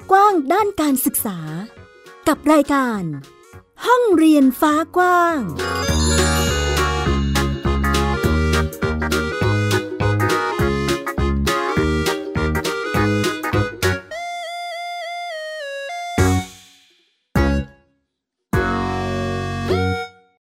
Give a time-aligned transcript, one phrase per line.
[0.00, 1.38] บกว้างด้านการศึกษา
[2.28, 3.02] กับรายการ
[3.86, 5.38] ห้องเรียนฟ้ากว้าง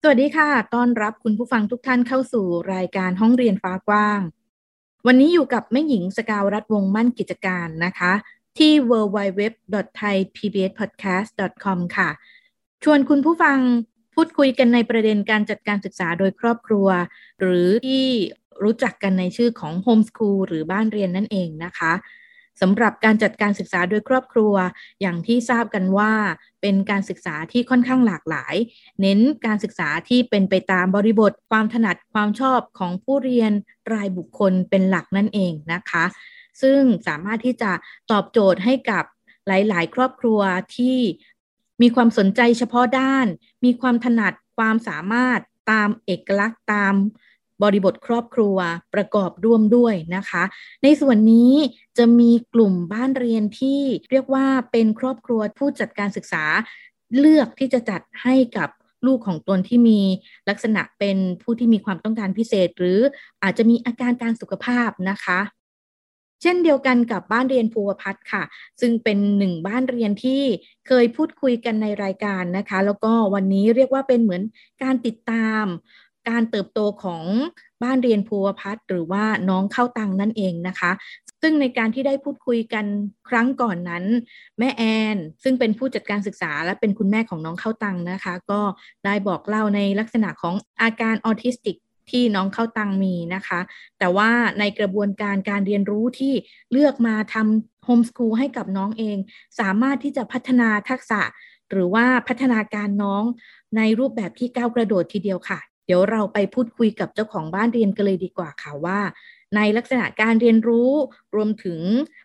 [0.02, 4.22] สวัสดีค่ะต้อนรับคุณผู้ฟังทุกท่านเข้าสู่รายการห้องเรียนฟ้ากว้าง
[5.08, 8.14] วันนี้อยู่กับแม่หญิงสกาวรัฐวงมั่นกิจการนะคะ
[8.60, 12.10] ที่ www.thaipbspodcast.com ค่ะ
[12.84, 13.58] ชวนคุณผู้ฟัง
[14.16, 16.88] พูดคุยกันในประเด็นการจัดการศึกษาโดยครอบครัว
[17.40, 18.06] หรือที่
[18.64, 21.94] รู้จักกันในชื่อของ Homeschool หรือบ้านเรียนนั่นเองนะคะ
[22.62, 24.54] สำหรับการจัดการศึกษาโดยครอบครัว
[25.02, 26.12] อย่างที่ทราบกันว่า
[26.62, 28.56] เป็นการศึกษาที่ค่อนข้างหลากหลาย
[29.02, 33.52] เน้นการศึกษาที่เป็นไปตามบริบท ความถนัดความชอบของผู้เรียน
[33.94, 36.06] รายบุคคลเป็นหลักนั่นเองนะคะ
[36.62, 37.72] ซึ่งสามารถที่จะ
[38.12, 39.04] ตอบโจทย์ให้กับ
[39.48, 40.42] หลาย ๆ ครอบครัว
[40.76, 40.98] ที่
[41.82, 43.26] มีความสนใจเฉพาะด้าน
[43.66, 45.40] มีความถนัดความสามารถ
[45.72, 46.94] ตามเอกลักษณ์ตาม
[47.64, 48.58] บริบทครอบครัว
[48.94, 50.44] ประกอบร่วมด้วยนะคะ
[50.84, 51.54] ในส่วนนี้
[51.98, 56.46] จะมีกลุ่มบ้านเรียนที่เรียกว่าเป็นครอบครัวผู้จัดการศึกษา
[57.18, 58.70] เลือกที่จะจัดให้กับ
[59.06, 60.00] ลูกของตนที่มี
[60.50, 63.00] ลักษณะเป็นผู้ที่มีความต้องการพิเศษ หรือ
[63.44, 65.40] อาจจะมีอาการการสุขภาพนะคะ
[66.42, 68.44] เช่นเดียวกันกับบ้านเรียนภูวพัฒน์ค่ะ
[68.82, 70.44] ซึ่งเป็นหนึ่งบ้านเรียนที่
[70.88, 74.42] เคยพูดคุยกันในรายการนะคะ แล้วก็วันนี้เรียกว่าเป็นเหมือน
[74.84, 75.66] การติดตาม
[76.30, 77.24] การเติบโตของ
[77.84, 80.92] บ้านเรียนภูวพัฒน์หรือว่าน้องเข้าตังนั่นเองนะคะ
[81.42, 82.86] ซึ่งในการที่ได้พูดคุยกัน
[83.30, 84.04] ครั้งก่อนนั้น
[84.60, 84.84] แม่แอ
[85.16, 88.62] น ซึ่งเป็นผู้จัดการศึกษาและเป็นคุณแม่ของน้องเข้าตังนะคะ ก็
[89.06, 91.78] ได้บอกเล่าในลักษณะของอาการออทิสติก
[92.12, 93.60] ที่น้องเข้าตังมีนะคะ
[94.00, 96.34] แต่ว่าในกระบวนการการเรียนรู้ที่
[96.72, 99.18] เลือกมาทำโฮมสคูลให้กับน้องเอง
[99.60, 101.22] สามารถที่จะพัฒนาทักษะ
[101.72, 103.24] หรือว่าพัฒนาการน้อง
[103.78, 109.00] ในรูปแบบที่ก้าวกระโดดทีเดียวค่ะ เดี๋ยวเราไปพูดคุยกับเจ้าของบ้านเรียนกันเลยดีกว่าค่ะว่า
[109.56, 110.92] ในลักษณะการเรียนรู้
[111.36, 111.80] รวมถึง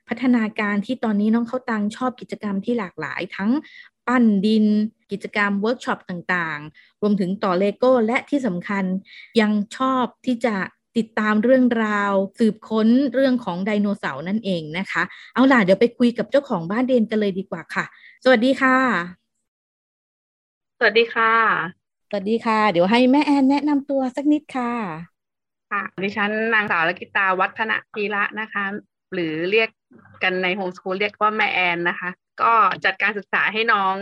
[0.08, 3.50] พัฒนาการที่ตอนนี้น้องเข้าตังชอบกิจกรรมที่หลากหลาย ทั้ง
[4.06, 4.66] ปั้นดิน
[5.10, 8.84] กิจกรรมเวิร์กช็อปต่างๆ รวมถึงต่อเลโก้ และที่สำคัญ
[9.40, 10.54] ยังชอบที่จะ
[10.96, 15.02] ติดตามเรื่องราว สืบค้นเรื่องของไดโนเสาร์นั่นเองนะคะ
[15.34, 17.84] เอาล่ะเดี๋ยวไปคุยกับเจ้าของบ้านเรียนกันเลยดีกว่าค่ะ
[18.24, 18.76] สวัสดีค่ะ
[20.78, 21.32] สวัสดีค่ะ
[22.08, 24.72] สวัสดีค่ะ เดี๋ยวให้แม่แอนแนะนำตัวสักนิดค่ะ
[25.72, 28.64] ค่ะดิฉันนางสาวลกิตาวัฒนทีระนะคะ
[29.14, 29.68] หรือเรียก
[30.22, 32.10] กันในโฮมสคูลเรียกว่าแม่แอนนะคะ
[32.40, 32.52] ก็
[32.84, 33.96] จัดการศึกษาให้น้อง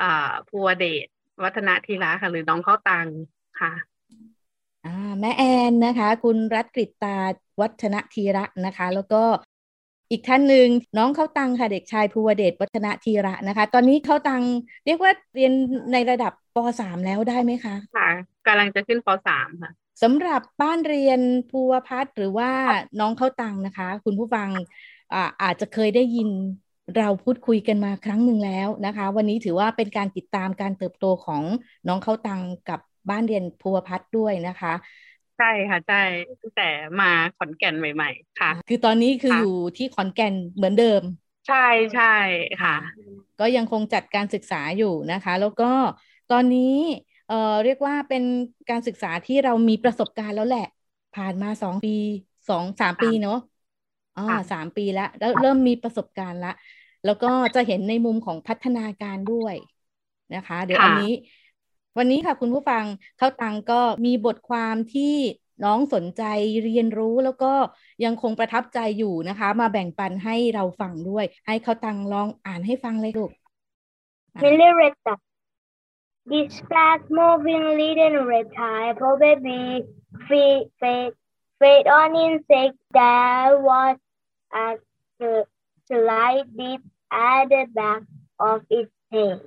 [0.00, 1.06] อ่าภูวเดช
[1.42, 3.06] วัฒนทีระค่ะ หรือน้องเข้าตัง
[3.60, 3.72] ค่ะ
[4.86, 7.18] อ่าแม่แอนนะคะ คุณรัตกฤตา
[7.60, 9.22] วัฒนทีระนะคะ แล้วก็
[10.10, 10.68] อีกท่านหนึ่ง
[10.98, 14.42] น้องเข้าตังค่ะเด็กชายภูวเดชวัฒนทีระนะคะ ตอนนี้เข้าตัง
[14.86, 15.52] เรียกว่าเรียน
[15.92, 18.10] ในระดับป .3 แล้วได้ไหมคะค่ะ
[18.46, 19.70] กำลังจะขึ้นป .3 ค่ะ
[20.02, 21.20] สำหรับบ้านเรียน
[21.50, 22.50] ภูวพัฒน์หรือว่า
[23.00, 24.48] น้องเข้าตังนะคะ คุณผู้ฟัง
[25.12, 26.28] อาอาจจะเคยได้ยิน
[26.96, 31.42] เราพูดคุยกันมาครั้งหนึ่งแล้วนะคะ วันนี้ถือว่าเป็นการติดตามการเติบโตของ
[31.86, 34.74] น้องเข้าตังกับบ้านเรียนภูวพัฒน์ด้วยนะคะ
[35.36, 35.96] ใช่ค่ะใช่
[36.40, 36.62] ตั้งแต่
[37.00, 37.06] มา
[37.36, 41.02] ขอนแก่นใหม่ ๆ ค่ะ คือตอนนี้คืออยู่ที่ขอนแก่นเหมือนเดิม
[41.46, 41.56] ใช่
[41.92, 42.04] ใช่
[42.60, 42.72] ค่ะ
[43.38, 45.64] ก็ยังคงจัดการศึกษาอยู่นะคะ แล้วก็
[46.28, 46.60] ตอนนี้
[47.26, 47.34] เอ่อ
[47.64, 48.22] เรียกว่าเป็น
[48.68, 50.62] การศึกษาที่เรามีประสบการณ์แล้วแหละ
[51.12, 51.90] ผ่านมาสองปี
[52.48, 53.34] สองสามปีเนาะ
[54.16, 56.52] อ๋อสามปีแล้วแล้วเริ่มมีประสบการณ์ละ
[57.06, 59.54] แล้วก็จะเห็นในมุมของพัฒนาการด้วย
[60.34, 61.12] นะคะ เดี๋ยวอันนี้
[61.98, 62.84] วันนี้ค่ะคุณผู้ฟัง
[63.18, 65.14] เข้าตังก็มีบทความที่
[65.64, 66.22] น้องสนใจ
[66.64, 67.52] เรียนรู้แล้วก็
[68.04, 73.30] ยังคงประทับใจอยู่นะคะ มาแบ่งปันให้เราฟังด้วย ให้เขาตังลองอ่านให้ฟังเลยลูก
[74.42, 75.20] Millie read that
[76.30, 79.84] this fast moving leading reptile probably
[80.28, 81.12] feed, fed,
[81.60, 83.96] fed on insect that was
[84.54, 84.80] at
[85.18, 85.46] the
[85.86, 88.02] slight dip at the back
[88.38, 89.40] of its tail,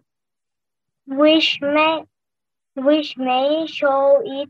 [1.07, 2.05] which may
[2.75, 4.49] which may show it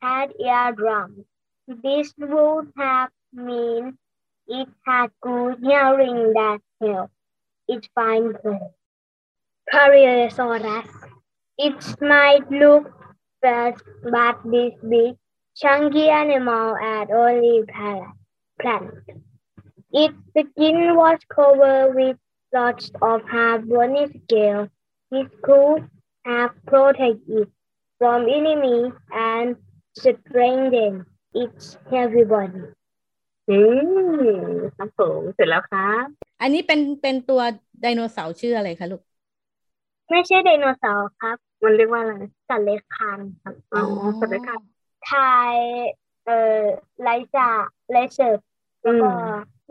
[0.00, 1.24] had eardrums.
[1.68, 3.96] This would have meant
[4.48, 7.14] it had good hearing that helped
[7.68, 8.60] it find prey.
[9.72, 10.88] Cariosaurus.
[11.58, 12.92] It might look
[13.40, 15.16] fast, but this big,
[15.56, 17.62] chunky animal had only
[18.60, 18.94] plant.
[19.92, 22.16] Its skin was covered with
[22.52, 24.68] lots of hard bony scales.
[25.10, 25.88] This could
[26.24, 27.48] have protected it
[27.98, 29.56] from enemy and
[29.98, 32.62] strengthen its everybody
[33.50, 33.58] อื
[34.44, 36.04] มครับผมเสร็จแล้วครับ
[36.40, 37.40] อันนี้เป็นเป็นตัว
[37.80, 39.02] ไดโนเสาร์ชื่ออะไรคะลูก
[40.10, 42.14] ไม่ใช่ไดโนเสาร์ครับ มันเรียกว่าอะไร
[42.48, 43.82] สัตว์เลื้อยคลานครับอ๋อ
[44.18, 44.60] สัตว์เลื้อยคลาน
[45.10, 45.54] ทาย
[46.24, 46.64] เอ่อ
[47.02, 47.48] ไลจา
[47.90, 48.38] ไลเซิร์ฟ
[48.82, 49.10] แล้วก็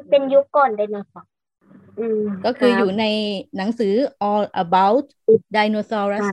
[0.10, 1.32] เป็นยุคก่อนไดโนเสาร์
[2.00, 3.06] อืมก็คือครับอยู่ใน
[3.58, 3.94] หนังสือ
[4.30, 5.06] all about
[5.56, 6.28] dinosaurs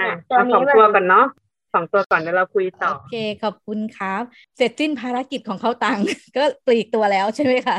[0.00, 1.26] อะตัวเอานี้สองมันตัวก่อนเนาะ
[1.74, 4.22] สองตัวก่อนเดี๋ยวเราคุยต่อ โอเค ขอบคุณครับ
[4.56, 5.98] เสร็จสิ้นภารกิจของเขาตัง
[6.36, 7.78] ก็ปลีกตัวแล้วใช่ไหมคะ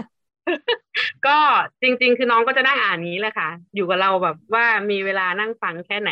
[1.26, 1.38] ก็
[1.82, 6.12] จริง ๆ คือน้องก็จะนั่งอ่านนี้แหละค่ะ อยู่กับเราแบบว่ามีเวลานั่งฟังแค่ไหน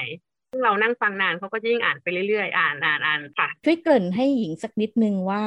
[0.51, 5.43] ซึ่งเรานั่งฟังนานเขาก็จะยิ่งอ่านไปเรื่อยๆ อ่านอ่านอ่านค่ะช่วยเกริ่นให้หญิงสักนิดนึงว่า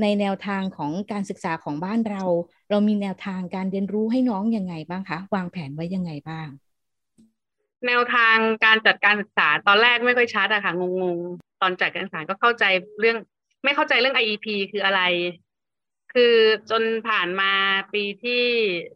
[0.00, 2.22] ในแนวทางของการศึกษาของบ้านเรา
[2.70, 6.48] เรามีแนวทางการเรียนรู้ให้น้องยังไงบ้างคะ วางแผนไว้ยังไงบ้าง
[7.86, 10.82] แนวทางการจัดการศึกษาตอนแรกไม่ค่อยชัดอะค่ะง
[11.16, 12.64] งๆ ตอนจัดการศึกษาก็เข้าใจ
[13.00, 13.16] เรื่อง
[13.64, 15.00] ไม่เข้าใจเรื่อง IEP คืออะไร
[16.12, 16.34] คือ
[16.70, 17.52] จนผ่านมา
[17.92, 18.44] ปีที่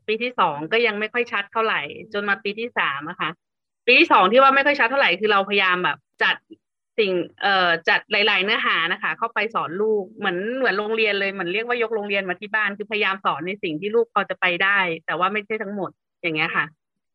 [0.06, 1.80] ปีที่สองก็ยังไม่ค่อยชัดเท่าไหร่
[2.12, 3.30] จนมาปีที่สามอะค่ะ
[3.86, 6.36] ปีที่สองที่ว่าไม่ค่อยชัดเท่าไหร่คือเราพยายามแบบ จัด
[6.98, 7.12] สิ่ง
[7.42, 15.90] เอ่อจัดหลาย ๆ เนื้อหานะคะ เข้าไปสอนลูกเหมือนเหมือนโรงเรียนเลยเหมือนเรียกว่ายกโรงเรียนมาที่บ้านคือพยายามสอนในสิ่งที่ลูกพอจะไปได้ แต่ว่าไม่ใช่ทั้งหมด
[16.22, 16.64] อย่างเงี้ยค่ะ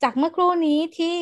[0.02, 1.18] จากเมื่อครู่นี้ที่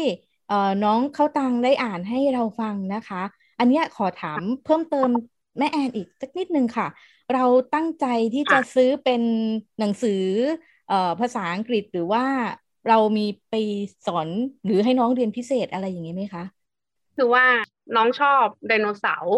[0.47, 3.21] เอ่อน้องเข้าตังได้อ่านให้เราฟังนะคะ
[3.59, 5.09] อันเนี้ยขอถามเพิ่มเติม
[5.57, 6.88] แม่แอนอีกสักนิดนึงค่ะ
[7.33, 7.44] เรา
[7.74, 9.21] ตั้งใจที่จะค่ะซื้อเป็น
[9.80, 10.12] หนังสือ
[10.88, 12.24] เอ่อภาษาอังกฤษหรือว่า
[12.87, 13.53] เรามีไป
[14.05, 14.29] สอน
[14.63, 16.43] หรือให้น้องเรียนพิเศษอะไรอย่างนี้ไหมคะ
[17.15, 17.45] คือว่า
[17.95, 19.35] น้องชอบไดโนเสาร์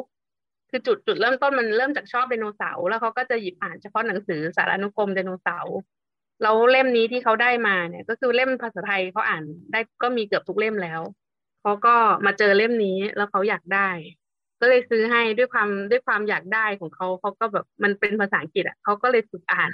[0.69, 5.75] คือจุดจุดเริ่มต้นมันเริ่มจากชอบไดโนเสาร์แล้วเขาก็จะหยิบอ่านเฉพาะหนังสือสารานุกรมไดโนเสาร์
[6.41, 11.01] แล้วเล่มนี้ที่เขาได้มาเนี่ย ก็คือเล่มภาษาไทยเขาอ่านได้ก็มีเกือบทุกเล่มแล้ว
[11.61, 11.95] เขาก็
[12.25, 13.89] มาเจอเล่มนี้แล้วเขาอยากได้
[14.59, 19.69] ก็เลยซื้อให้ด้วยความด้วยความอยากได้ของเขาเขาก็แบบมันเป็นภาษาอังกฤษอะเขาก็เลยฝึกอ่าน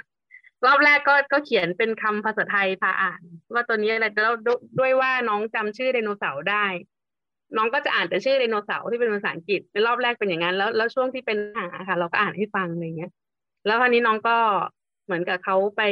[0.66, 3.22] รอบแรกก็ก็เขียนเป็นคำภาษาไทยพาอ่าน
[3.52, 4.34] ว่าตัวนี้อะไรแล้ว
[4.78, 6.66] ด้วยว่าน้องจำชื่อไดโนเสาร์ได้
[7.56, 13.12] น้องก็จะอ่านแต่ชื่อไดโนเสาร์ที่เป็นภาษาอังกฤษในรอบแรกเป็นอย่างนั้น แล้วแล้วช่วงที่เป็นหาค่ะ เราก็อ่านให้ฟังอะไรเงี้ย
[13.66, 14.36] แล้วคราวนี้น้องก็
[15.04, 15.82] เหมือนกับเขาไป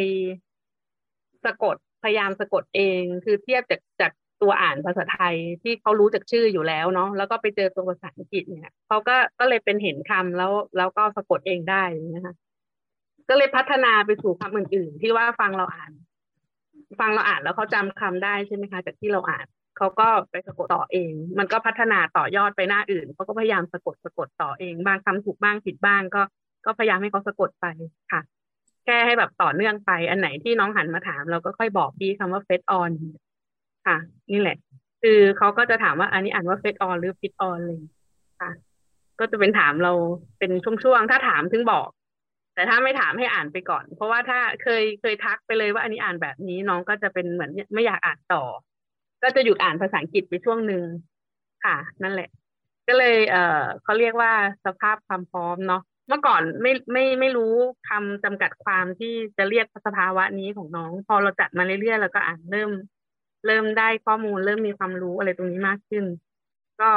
[1.44, 11.82] สะกดพยายามสะกดเอง คือเทียบจากจากตัวอ่านภาษาไทยที่เขารู้จากชื่ออยู่แล้วเนาะแล้วก็ไปเจอตัวภาษาอังกฤษเนี่ยเขาก็ก็เลยเป็นเห็นคำแล้วแล้วก็สะกดเองได้
[12.14, 12.34] นะคะ
[13.28, 15.92] ก็เลยพัฒนาไปสู่คำอื่นๆ ที่ว่าฟังเราอ่าน
[17.00, 19.46] ฟังเราอ่านแล้วเขาจำคำได้ใช่ไหมคะ จากที่เราอ่าน
[19.76, 26.22] เขาก็ไปสะกดต่อเอง มันก็พัฒนาต่อยอดไปหน้าอื่นเขาก็พยายามสะกดสะกดต่อเอง บางคำถูกบ้างผิดบ้างก็
[26.64, 27.66] ก็พยายามให้เขาสะกดไป
[28.12, 28.20] ค่ะ
[28.84, 32.90] แค่ให้แบบต่อเนื่องไป อันไหนที่น้องหันมาถาม เราก็ค่อยบอกพี่คำว่าเฟสออน
[33.86, 33.96] ค่ะ
[34.32, 34.56] นี่แหละ
[35.02, 37.80] คือเขาก็จะถามว่าอันนี้อ่านว่าเฟสออนหรือฟิตออนเลย
[38.40, 38.50] ค่ะ
[39.18, 39.92] ก็จะเป็นถามเรา
[40.38, 41.88] เป็นช่วงๆถ้าถามถึงบอก
[42.54, 48.44] แต่ถ้าไม่ถามให้อ่านไปก่อน เพราะว่าถ้าเคยเคยทักไปเลยว่าอันนี้อ่านแบบนี้น้องก็จะเป็นเหมือนไม่อยากอ่านต่อ
[49.22, 50.84] ก็จะหยุดอ่านภาษาอังกฤษไปช่วงหนึ่ง
[51.64, 52.28] ค่ะ นั่นแหละ
[52.88, 54.32] ก็เลย เอ่อเขาเรียกว่า
[54.66, 57.54] สภาพความพร้อมเนาะเมื่อก่อนไม่ไม่ไม่รู้
[57.88, 62.70] คำจำกัดความที่จะเรียกสภาวะนี้ของน้อง พอเราจัดมาเรื่อยๆแล้วก็อ่านเริ่ม
[63.46, 66.04] เริ่มได้ข้อมูล เริ่มมีความรู้อะไรตรงนี้มากขึ้น
[66.80, 66.90] ก็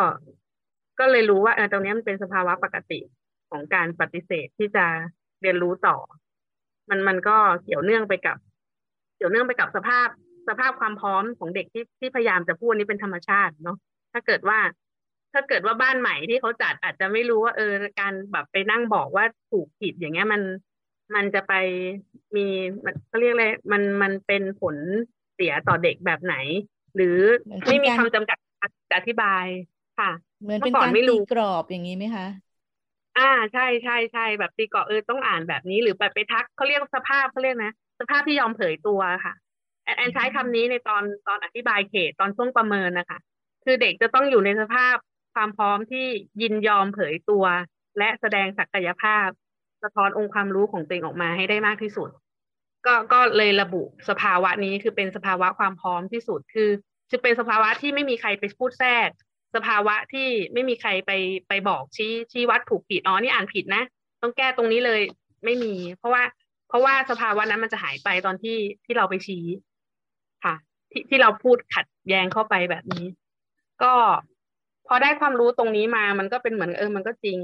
[1.00, 3.00] ก็เลยรู้ว่าเออตรงนี้มันเป็นสภาวะปกติ
[3.50, 4.86] ของการปฏิเสธที่จะ
[5.42, 5.96] เรียนรู้ต่อ
[6.90, 8.38] มันมันก็เกี่ยวเนื่องไปกับ
[9.16, 10.08] เกี่ยวเนื่องไปกับสภาพ
[10.48, 13.78] สภาพความพร้อมของเด็กที่ที่พยายามจะพูดนี้เป็นธรรมชาติเนาะ
[14.14, 14.60] ถ้าเกิดว่า
[15.34, 20.42] ถ้าเกิดว่าบ้านใหม่ที่เขาจัดอาจจะไม่รู้ว่าเออการแบบไปนั่งบอกว่าถูกผิดอย่างเงี้ยมัน
[21.16, 21.54] มันจะไป
[22.36, 22.42] มี
[22.86, 24.78] มันเขาเรียกอะไรมันมันเป็นผล
[25.34, 26.36] เสียต่อเด็กแบบไหน
[26.96, 28.38] หรือเหมือนเป็นไม่มีการคำจำกัด
[28.96, 29.46] อธิบาย
[30.00, 30.12] ค่ะ
[30.42, 32.26] เหมือนเป็นเมื่อก่อนการไม่รู้ตีกรอบอย่างนี้ไหมคะ
[33.18, 39.34] อ่าใช่ใช่ใช่แบบตีกรอบเออต้องอ่านแบบนี้ หรือแบบไปทักเขาเรียกสภาพเขาเรียกนะสภาพที่ยอมเผยตัวค่ะ
[39.84, 43.20] แอนใช้คำนี้ในตอนตอนอธิบายเขตตอนช่วงประเมินนะคะ
[43.64, 44.96] คือเด็กจะต้องอยู่ในสภาพ
[45.34, 46.06] ความพร้อมที่
[46.42, 47.46] ยินยอมเผยตัว
[47.98, 49.28] และแสดงศักยภาพ
[49.84, 52.10] สะท้อนองค์ความรู้ของตัวเองออกมาให้ได้มากที่สุด
[52.86, 56.70] ก็ก็เลยระบุสภาวะนี้คือเป็นสภาวะความพร้อมที่สุดคือ
[57.12, 59.10] จะเป็นสภาวะที่ไม่มีใครไปพูดแทรก
[59.56, 61.12] สภาวะที่ไม่มีใครไป
[61.48, 63.84] ไปบอกชี้ชี้วัดถูกผิดอ๋อนี่อ่านผิดนะ
[64.22, 65.02] ต้องแก้ตรงนี้เลย
[65.46, 66.24] ไม่มี เพราะว่า
[66.68, 69.46] เพราะว่าสภาวะนั้นมันจะหายไปตอนที่ที่เราไปชี้
[70.44, 70.56] ค่ะ
[70.92, 73.06] ที่ที่เราพูดขัดแย้งเข้าไปแบบนี้
[73.84, 73.94] ก็
[74.88, 77.40] พอได้ความรู้ตรงนี้มามันก็เป็นเหมือนเออมันก็จริง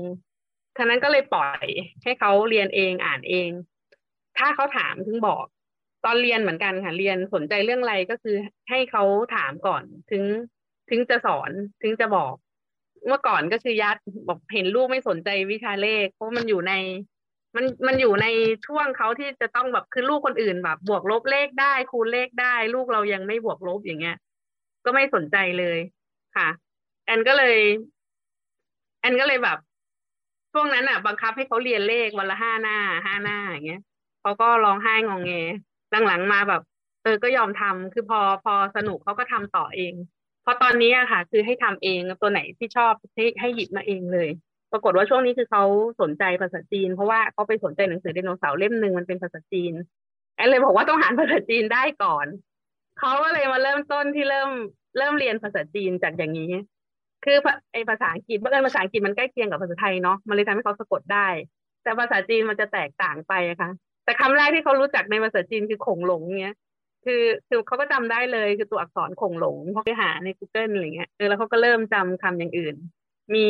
[0.77, 1.65] ท่านั้นก็เลยปล่อย
[2.03, 3.49] ให้เขาเรียนเองอ่านเอง
[4.37, 5.45] ถ้าเขาถามถึงบอก
[6.05, 8.35] ตอนเรียนเหมือนกันค่ะเรียนสนใจเรื่องอะไรก็คือ
[8.69, 9.03] ให้เขา
[9.35, 10.23] ถามก่อนถึง
[10.91, 11.51] ถึงจะสอน
[11.83, 12.33] ถึงจะบอก
[13.07, 16.73] เมื่อก่อนก็คือยัดบอกเห็นลูกไม่สนใจวิชาเลข เพราะมันอยู่ใน
[17.55, 18.27] มันมันอยู่ใน
[18.67, 24.17] ช่วงเขาที่จะต้องแบบคือลูกคนอื่นแบบ บวกลบเลขได้คูณเลขได้ ลูกเรายังไม่บวกลบอย่างเงี้ย
[24.85, 25.79] ก็ไม่สนใจเลย
[26.35, 26.49] ค่ะ
[27.05, 27.57] แอนก็เลย
[28.99, 29.57] แอนก็เลยแบบ
[30.53, 33.81] ช่วงนั้นอะ บังคับให้เขาเรียนเลขวันละห้าหน้าห้าหน้าอย่างเงี้ย
[34.21, 35.31] เขาก็ร้องไห้งองแง
[36.07, 36.61] หลังๆมาแบบ
[37.03, 39.93] เออก็ยอมทำคือพอพอสนุกเขาก็ทำต่อเอง
[40.45, 44.29] พอตอนนี้อะค่ะ คือให้ทำเองตัวไหนที่ชอบให้ให้หยิบมาเองเลย
[44.71, 45.63] ปรากฏว่าช่วงนี้คือเขา
[46.01, 49.73] สนใจภาษาจีน เพราะว่าเขาไปสนใจหนังสือไดโนเสาร์เล่มหนึ่งมันเป็นภาษาจีน
[50.35, 52.27] แอนเลยบอกว่าต้องหาภาษาจีนได้ก่อน
[52.99, 54.49] เขาก็เลยมาเริ่มต้นที่เริ่ม
[54.97, 56.51] เริ่มเรียนภาษาจีนจากอย่างนี้
[57.25, 57.37] คือ
[57.73, 61.27] ไอภาษาอังกฤษเมื่อภาษาอังกฤษมันใกล้เคียงกับภาษาไทยเนาะมันเลยทำให้เขาสะกดได้
[61.83, 63.69] แต่ภาษาจีนมันจะแตกต่างไปอะค่ะ
[64.05, 66.55] แต่คำแรกที่เขารู้จักในภาษาจีนคือขงหลงเงี้ย
[67.05, 72.75] คือคือเขาก็จำได้เลยคือตัวอักษรคงหลงเขาไปหาใน Google อะไรเงี้ยเออแล้วเขาก็เริ่มจำคำอย่างอื่น
[73.35, 73.47] มี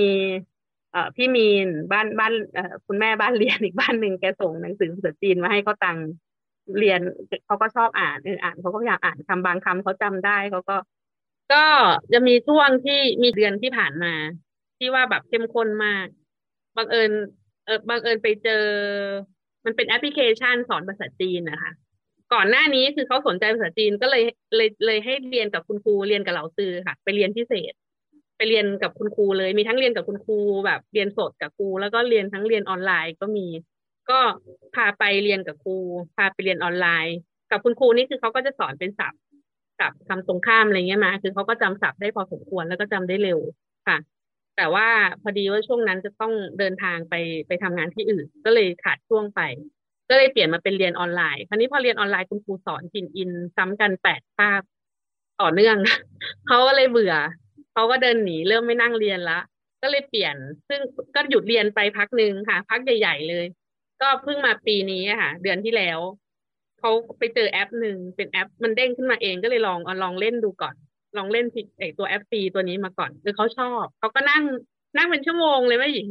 [0.91, 5.97] เอ่อพี่มีนบ้านบ้านเอ่อคุณแม่บ้านเรียนอีกบ้านหนึ่งแกส่งหนังสือภาษาจีนมาให้เขาตัง
[6.79, 6.99] เรียน
[7.45, 10.77] เขาก็ชอบอ่านเอออ่านเขาก็พยายามอ่านคำบางคำเขาจำได้เขาก็
[11.53, 11.63] ก็
[12.13, 14.13] จะมีช่วงที่มีเดือนที่ผ่านมา
[14.77, 16.05] ที่ว่าแบบเข้มข้นมาก
[16.77, 17.11] บังเอิญ
[17.65, 18.63] เออบังเอิญไปเจอ
[19.65, 21.71] มันเป็นแอปพลิเคชันสอนภาษาจีนนะคะ
[22.33, 24.23] ก่อนหน้านี้คือเขาสนใจภาษาจีนก็เลย
[24.55, 27.73] เลยเลยให้เรียนกับคุณครูเรียนกับเหล่าซื้อค่ะ ไปเรียนพิเศษ
[28.37, 33.47] ไปเรียนกับคุณครูเลยมีทั้งเรียนกับคุณครูแบบเรียนสดกับครู แล้วก็เรียนทั้งเรียนออนไลน์ก็มี
[34.09, 34.19] ก็
[34.75, 35.75] พาไปเรียนกับครู
[36.17, 37.15] พาไปเรียนออนไลน์
[37.51, 39.19] กับคุณครูนี่คือเขาก็จะสอนเป็นศัพท์
[39.79, 43.39] ศัพท์คำตรงข้ามอะไรเงี้ยมาคือเขาก็จำศัพท์ได้พอสมควรแล้วก็จำได้เร็ว
[43.87, 43.97] ค่ะ
[44.57, 44.87] แต่ว่า
[45.21, 47.15] พอดีว่าช่วงนั้นจะต้องเดินทางไป
[47.47, 49.41] ไปทำงานที่อื่น ก็เลยขาดช่วงไป
[50.11, 54.61] ก็เลยเปลี่ยนมาเป็นเรียนออนไลน์คราวนี้พอเรียนออนไลน์คุณครูสอนพินอินซ้ำกันแปดภาค
[55.41, 55.77] ต่อเนื่อง
[56.47, 57.15] เขาก็เลยเบื่อ
[57.73, 59.39] เขาก็เดินหนีเริ่มไม่นั่งเรียนละ
[59.81, 60.35] ก็เลยเปลี่ยน
[60.69, 60.79] ซึ่ง
[61.15, 63.45] ก็หยุดเรียนไปพักหนึ่งค่ะ พักใหญ่ๆเลย
[64.01, 65.99] ก็เพิ่งมาปีนี้ค่ะ เดือนที่แล้ว
[66.79, 70.75] เขาไปเจอแอปหนึ่งเป็นแอป มันเด้งขึ้นมาเองก็เลยลองลองเล่นดูก่อน
[71.17, 71.45] ลองเล่น
[71.79, 74.43] ไอตัวแอปฟรีตัวนี้มาก่อนคือเขาชอบเขาก็นั่ง
[74.97, 76.07] นั่งเป็นชั่วโมงเลยแม่หญิง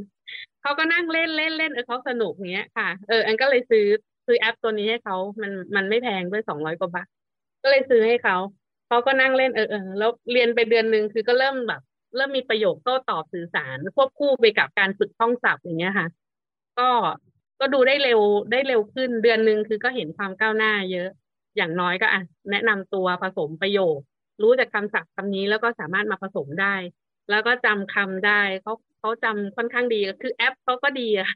[0.62, 3.86] เขาก็นั่งเล่นเล่นเล่นเออเขาสนุกเงี้ยค่ะ เอออันก็เลยซื้อ
[4.26, 7.06] ซื้อแอปตัวนี้ให้เขามันมันไม่แพงด้วยสองร้อยกว่าบาท
[7.62, 8.36] ก็เลยซื้อให้เขา
[8.88, 11.80] เขาก็นั่งเล่นเออเออแล้วเรียนไปเดือนหนึ่งคือก็เริ่มแบบ
[12.16, 16.08] เริ่มมีประโยคโต้ตอบสื่อสารควบคู่ไปกับการฝึกท่องศัพท์อย่างเงี้ยค่ะ
[16.78, 16.88] ก็
[17.60, 18.20] ก็ดูได้เร็ว
[18.50, 21.08] ได้เร็วขึ้นเดือนหนึ่งคือก็เห็นความก้าวหน้าเยอะ
[21.56, 22.20] อย่างน้อยก็อะ
[22.50, 23.98] แนะนำตัวผสมประโยค
[24.42, 26.74] รู้จากคำศัพท์คำนี้แล้วก็สามารถมาผสมได้
[27.30, 31.30] แล้วก็จำคำได้เขาเขาจำค่อนข้างดีคือแอปเขาก็ดีอะ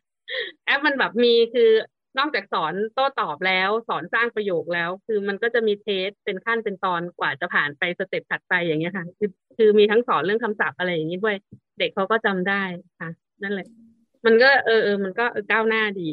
[0.67, 1.71] แอปมันแบบมีคือ
[2.19, 11.37] นอกจากสอนโต้ตอบแล้วสอนสร้างประโยคแล้ว คือมันก็จะมีเทสเป็นขั้นเป็นตอนกว่าจะผ่านไปสเต็ปถัดไปอย่างเงี้ยค่ะคือคือมีทั้งสอนเรื่องคำศัพท์อะไรอย่างนี้ด้วย
[11.79, 12.63] เด็กเขาก็จำได้
[13.01, 13.11] ค่ะ
[13.43, 13.69] นั่นแหละ
[14.27, 16.09] มันก็เออเออมันก็ก้าวหน้าดี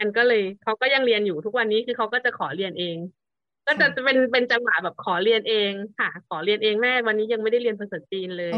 [0.00, 2.96] อันก็เลยเขาก็ยังเรียนอยู่ทุกวันนี้คือเขาก็จะขอเรียนเอง
[3.66, 8.52] ก็จะเป็นเป็นจังหวะแบบขอเรียนเองค่ะ ขอเรียนเองแม่วันนี้ยังไม่ได้เรียนภาษาจีนเลย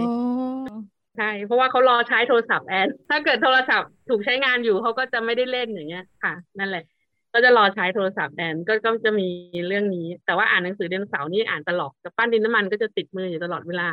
[1.17, 6.85] ใช่เพราะว่าเขารอใช้โทรศัพท์แอนถ้าเกิดโทรศัพท์ถูกใช้งานอยู่เขาก็จะไม่ได้เล่นอย่างเงี้ยค่ะ นั่นแหละ
[7.33, 9.29] ก็จะรอใช้โทรศัพท์แอนก็ก็จะมี
[9.67, 13.89] เรื่องนี้ แต่ว่าอ่านหนังสือเดือนเสาร์นี่อ่านตลอดกับปั้นดินน้ำมันก็จะติดมืออยู่ตลอดเวลา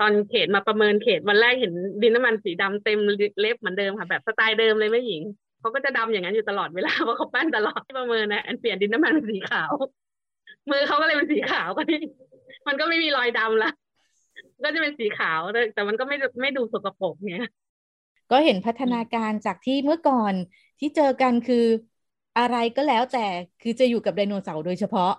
[0.00, 1.72] ตอนเขตมาประเมินเขตวันแรกเห็น
[2.02, 2.98] ดินน้ำมันสีดำเต็ม
[3.40, 5.22] เล็บเหมือนเดิมค่ะ แบบสไตล์เดิมเลยแม่หญิง
[5.60, 9.72] เขาก็จะดำอย่างนั้นอยู่ตลอดเวลาเพราะเขาปั้นตลอดที่ประเมินนะอันเปลี่ยนดินน้ำมันเป็นสีขาว
[10.70, 11.98] มือเขาก็เลยเป็นสีขาวก็นี่
[12.68, 13.70] มันก็ไม่มีรอยดำละ
[14.62, 15.40] ก็จะเป็นสีขาว
[15.74, 17.48] แต่มันก็ไม่ไม่ดูสกปรกเนี่ย
[18.30, 20.34] ก็เห็นพัฒนาการจากที่เมื่อก่อน
[20.80, 21.66] ที่เจอกันคือ
[22.38, 23.26] อะไรก็แล้วแต่
[23.62, 25.12] คือจะอยู่กับไดโนเสาร์โดยเฉพาะ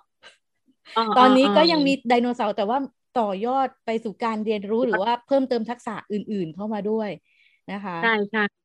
[1.17, 2.77] ตอนนี้ก็ยังมีไดโนเสาร์แต่ว่า
[3.19, 7.09] ต่อยอดไปสู่การเรียนรู้หรือว่าเพิ่มเติมทักษะอื่น ๆ เข้ามาด้วย
[7.71, 8.64] นะคะ ใช่ใช่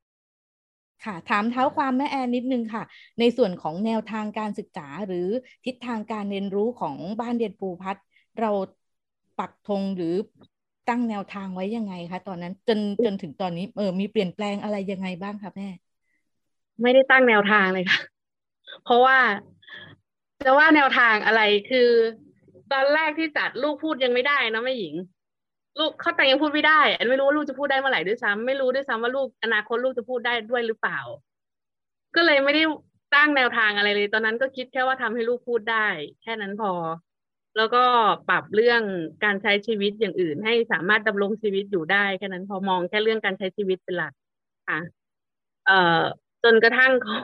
[1.05, 2.83] ค่ะ ถามเท้าความแม่แอนนิดนึงค่ะ
[3.21, 5.27] ในส่วนของแนวทางการศึกษาหรือ
[5.65, 7.97] ทิศทางการเรียนรู้ของบ้านเรียนปูพัฒ
[8.41, 8.51] เรา
[9.39, 10.15] ปักธงหรือ
[10.89, 15.69] ตั้งแนวทางไว้ยังไงคะตอนนั้นจนจนถึงตอนนี้เออมีเปลี่ยนแปลงอะไรยังไงบ้างคะแม่
[16.83, 18.01] ไม่ได้ตั้งแนวทางเลยค่ะ
[18.85, 19.19] เพราะว่า
[20.45, 21.89] จะว่าแนวทางอะไรคือ
[22.73, 24.95] ตอนแรกที่จัดลูกพูดยังไม่ได้นะแม่หญิง
[25.79, 30.99] ลูกเขาแต่ยังพูดไม่ได้อันไม่รู้ว่าลูกจะพูดได้เมื่อไหร่ด้วยซ้ำไม่รู้ด้วยซ้ำว่าลูกอนาคตลูกจะพูดได้ด้วยหรือเปล่า
[32.17, 32.63] ก็เลยไม่ได้
[33.15, 35.87] ตั้งแนวทางอะไรเลย ตอนนั้นก็คิดแค่ว่าทำให้ลูกพูดได้
[36.23, 36.73] แค่นั้นพอ
[37.57, 37.85] แล้วก็
[38.29, 38.83] ปรับเรื่อง
[39.25, 44.13] การใช้ชีวิตอย่างอื่น ให้สามารถดำรงชีวิตอยู่ได้แค่นั้นพอมองแค่เรื่องการใช้ชีวิตเป็นหลัก
[44.69, 44.79] ค่ะ
[45.67, 46.01] เอ่อ
[46.45, 47.17] จนกระทั่งเขา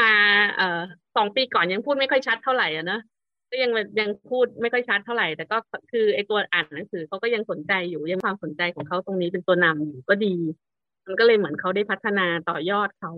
[0.00, 0.10] มา
[0.56, 0.80] เอ่อ
[1.16, 2.98] สองปีก่อนยังพูดไม่ค่อยชัดเท่าไหร่อะนะ
[3.50, 5.56] ก็ยังยังพูดไม่ค่อยชัดเท่าไหร่ แต่ก็
[5.92, 10.34] คือไอตัวอ่านหนังสือเขาก็ยังสนใจอยู่ยังความสนใจของเขาตรงนี้เป็นตัวนำอยู่ก็ดี
[11.06, 13.12] มันก็เลยเหมือนเขาได้พัฒนาต่อยอดเขา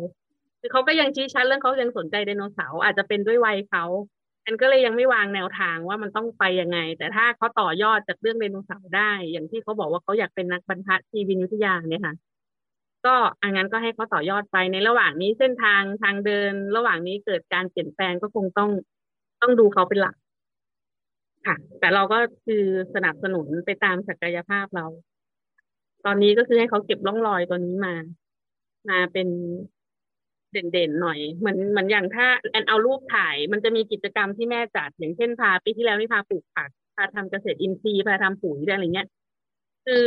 [0.60, 3.84] คือเขาก็ยังชี้ชัดเรื่องเขายังสนใจไดโนเสาร์อาจจะเป็นด้วยวัยเขา
[4.44, 12.14] อันก็เลยยังไม่วางแนวทางว่ามันต้องไปยังไง แต่ถ้าเขาต่อยอดจากเรื่องไดโนเสาร์ได้ อย่างที่เขาบอกว่าเขาอยากเป็นนักบรรทัดชีวินวิทยาเนี่ยค่ะ
[13.06, 18.70] ก็อันนั้นก็ให้เขาต่อยอดไปในระหว่างนี้เส้นทางทางเดิน ระหว่างนี้เกิดการเปลี่ยนแปลงก็คงต้อง
[19.42, 20.14] ต้องดูเขาเป็นหลัก
[21.46, 24.86] ค่ะ แต่เราก็คือสนับสนุนไปตามศักยภาพเรา
[26.04, 27.94] ตอนนี้ก็คือให้เขาเก็บร่องรอยตัวนี้มา
[28.90, 29.28] มาเป็น
[30.52, 39.08] เด่นๆหน่อยเหมือนเหมือนอย่างถ้าแอนเอารูปถ่าย มันจะมีกิจกรรมที่แม่จัดอย่างเช่นพาปีที่แล้วนี่พาปลูกผักพาทำเกษตรอินทรีย์พาทำปุ๋ยอะไรเงี้ย
[39.86, 40.04] คือ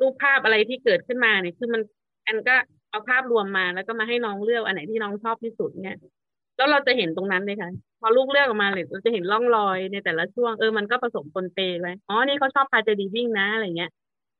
[0.00, 1.82] รูปภาพอะไรที่เกิดขึ้นมาเนี่ยคือมัน
[2.22, 2.56] แอนก็
[2.90, 5.96] เอาภาพรวมมาแล้วก็มาให้น้องเลือกอันไหนที่น้องชอบที่สุดเนี่ย
[6.56, 7.70] แล้วเราจะเห็นตรงนั้นเลยค่ะ
[8.00, 13.90] พอลูกเลือกออกมาเลยเราจะเห็นร่องรอยในแต่ละช่วงเออมันก็ผสมปนเปไว้อ๋อนี่เขาชอบพาเจดีวิ่งนะอะไรเงี้ย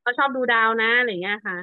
[0.03, 1.57] เขาชอบดูดาวนะอะไรเงี้ยค่ะ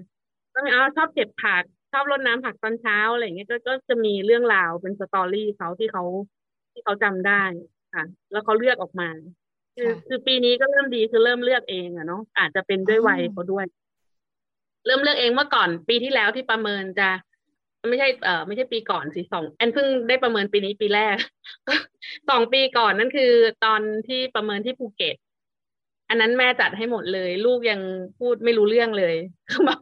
[0.53, 6.03] ก็มีอ๋อชอบเก็บผักชอบรดน้ำผักตอนเช้าอะไรเงี้ยก็ก็จะมีเรื่องราวเป็นสตอรี่เขาที่เขา
[6.71, 7.43] ที่เขาจำได้
[7.95, 9.09] ค่ะ แล้วเขาเลือกออกมา
[9.75, 13.65] คือคือปีนี้ก็เริ่มดีคือเริ่มเลือกเองอะเนาะอาจจะเป็นด้วยวัยเขาด้วย
[14.85, 17.09] เริ่มเลือกเองเมื่อก่อน ปีที่แล้วที่ประเมินจะ
[17.89, 21.15] ไม่ใช่เอ่อไม่ใช่ปีก่อนสิสองแอนเพิ่งได้ประเมินปีนี้ปีแรก
[22.29, 23.31] สองปีก่อนนั่นคือ
[23.65, 25.15] ตอนที่ประเมินที่ภูเก็ต
[26.09, 27.81] อันนั้นแม่จัดให้หมดเลย ลูกยัง
[28.19, 29.15] พูดไม่รู้เรื่องเลย
[29.65, 29.79] แบบ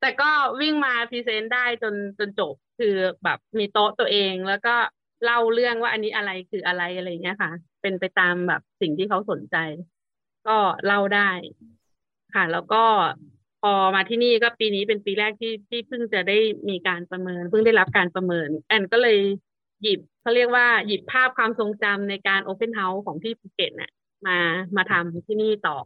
[0.00, 4.74] แต่ก็วิ่งมา present ได้จนจนจบคือแบบมีโต๊ะตัวเองแล้วก็
[5.24, 9.56] เล่าเรื่องว่าอันนี้อะไรคืออะไรอะไรเงี้ยค่ะ เป็นไปตามแบบสิ่งที่เขาสนใจ
[10.48, 11.30] ก็เล่าได้
[12.34, 12.84] ค่ะ แล้วก็
[13.62, 16.38] พอมาที่นี่ก็ปีนี้เป็นปีแรกที่ที่เพิ่งจะได้
[16.68, 19.18] มีการประเมิน เพิ่งได้รับการประเมิน แอนก็เลย
[19.82, 23.90] หยิบเขาเรียกว่าหยิบภาพความทรงจำในการ open house ของที่ภูเก็ตเนี่ย
[24.26, 24.38] มา
[24.76, 25.78] มาทำที่นี่ต่อ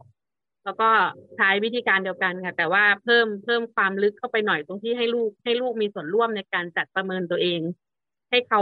[0.63, 0.89] แล้วก็
[1.35, 7.61] ใช้วิธีการเดียวกันค่ะ แต่ว่าเพิ่มเพิ่มความลึกเข้าไปหน่อยตรงที่ให้ลูกให้ลูกมีส่วนร่วมในการจัดประเมินตัวเอง
[8.29, 8.59] ให้เขา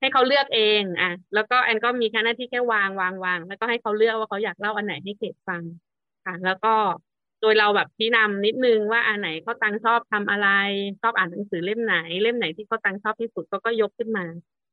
[0.00, 5.62] ให้เขาเลือกเองอะแล้วก็แอนก็มีแค่หน้าที่แค่วางวางวางแล้วก็ให้เขาเลือกว่าเขาอยากเล่าอันไหนให้เกดฟัง
[6.24, 6.74] ค่ะ แล้วก็
[7.42, 10.46] โดยเราแบบชี้นำนิดนึงว่าอันไหนเขาตังชอบทำอะไร
[11.00, 14.24] ชอบอ่านหนังสือเล่มไหน เล่มไหนที่เขาตังชอบที่สุดก็ก็ยกขึ้นมา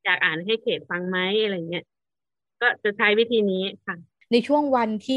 [0.03, 1.84] อยากอ่านให้เขตฟังไหมอะไรเงี้ย
[2.62, 3.95] ก็จะใช้วิธีนี้ค่ะ
[4.32, 5.15] ในช่วงวันที่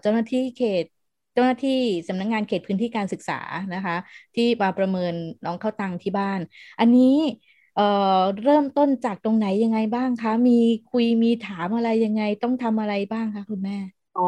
[0.00, 0.84] เจ้าหน้าที่เขต
[1.32, 1.72] เจ้าหน้าที่
[2.08, 3.34] สำนักงงานเขตพื้นที่การศึกษา
[3.74, 3.96] นะคะ
[4.34, 5.12] ที่มาประเมิน
[5.44, 6.40] น้องเข้าตังที่บ้าน
[6.78, 7.02] อันนี้
[7.74, 7.82] เอ่อ
[8.42, 10.52] เริ่มต้นจากตรงไหนยังไงบ้างคะ มี
[10.86, 13.74] คุยมีถามอะไรยังไงต้องทำอะไรบ้างคะคุณแม่
[14.14, 14.22] อ๋อ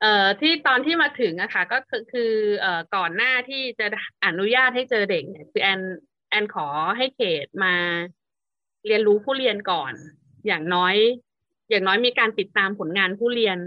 [0.00, 3.86] เอ่อที่ตอนที่มาถึงอะค่ะก็คือคือเอ่อก่อนหน้าที่จะ
[4.26, 5.80] อนุญาตให้เจอเด็กเนี่ยคือแอน
[6.30, 7.74] แอนขอให้เขตมา
[8.86, 9.92] เรียนรู้ผู้เรียนก่อน
[10.46, 10.96] อย่างน้อย
[11.70, 13.58] อย่างน้อยมีการติดตามผลงานผู้เรียน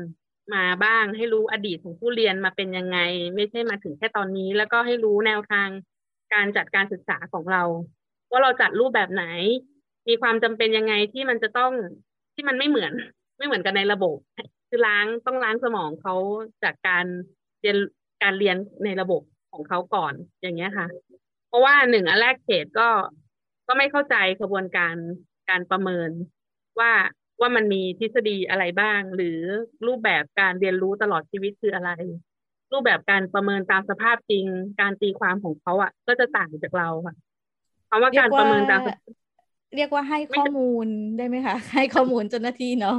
[0.53, 2.99] มาบ้างให้รู้อดีตของผู้เรียนมาเป็นยังไง
[3.35, 5.69] ไม่ใช่มาถึงแค่ตอนนี้ แล้วก็ให้รู้แนวทาง
[6.33, 7.63] การจัดการศึกษาของเรา
[8.29, 9.25] ว่าเราจัดรูปแบบไหน
[10.07, 11.71] มีความจำเป็นยังไงที่มันจะต้อง
[12.33, 12.93] ที่มันไม่เหมือน
[13.37, 14.17] ไม่เหมือนกันในระบบ
[14.71, 16.15] คือล้างต้องล้างสมองเขา
[16.63, 17.05] จากการ
[17.61, 17.77] เรียน
[18.23, 20.87] การเรียนในระบบของเขาก่อนอย่างเงี้ยค่ะ
[21.47, 22.87] เพราะว่าหนึ่งอันแรกเขตก็
[23.67, 24.95] ก็ไม่เข้าใจกระบวนการ
[25.49, 26.09] การประเมิน
[26.79, 26.91] ว่า
[27.39, 29.39] ว่ามันมีทฤษฎีอะไรบ้าง หรือ
[29.87, 31.91] รูปแบบการเรียนรู้ตลอดชีวิตคืออะไร
[32.71, 34.45] รูปแบบการประเมินตามสภาพจริง
[34.81, 37.15] การตีความของเขาอะ ก็จะต่างจากเราค่ะ
[37.87, 38.81] เพราะว่าการประเมินตาม
[39.75, 42.97] เรียกว่าให้ข้อมูลได้ไหมคะให้ข้อมูลเจ้าหน้าที่เนาะ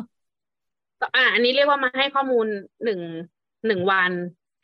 [1.14, 2.46] อ่าอันนี้เรียกว่ามาให้ข้อมูล
[2.84, 3.00] หนึ่ง
[3.66, 4.12] หนึ่งวัน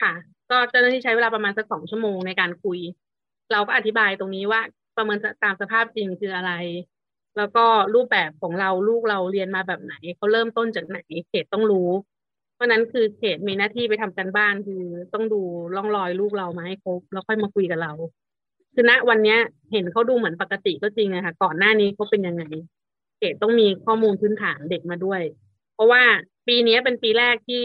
[0.03, 0.13] ค่ะ
[0.51, 2.79] ก็เจ้าหน้าที่ใช้เวลาประมาณสักสองชั่วโมงในการคุย
[3.53, 4.61] เราก็อธิบายตรงนี้ว่า
[4.97, 6.53] ประเมินตามสภาพจริงคืออะไร
[7.37, 10.99] แล้วก็รูปแบบของเราลูกเราเรียนมาแบบไหนเขาเริ่มต้นจากไหน
[11.29, 11.91] เขตต้องรู้
[12.55, 14.83] เพราะนั้นคือเขตมีหน้าที่ไปทำกันบ้านคือ
[15.15, 15.41] ต้องดู
[15.77, 17.93] ร่องรอยลูกเรามาให้ครบแล้วค่อยมาคุยกับเรา
[18.75, 19.39] คือณวันเนี้ย
[19.73, 22.45] เห็นเขาดูเหมือนปกติก็จริงอะค่ะ ก่อนหน้านี้เขาเป็นยังไง
[23.19, 25.21] เขตต้องมีข้อมูลพื้นฐานเด็กมาด้วย
[25.79, 26.05] เพราะว่า
[26.49, 27.65] ปีนี้เป็นปีแรกที่